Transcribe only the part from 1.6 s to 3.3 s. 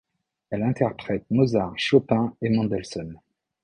Chopin et Mendelssohn.